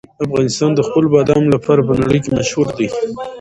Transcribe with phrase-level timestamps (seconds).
[0.25, 2.87] افغانستان د خپلو بادامو لپاره په نړۍ کې مشهور دی.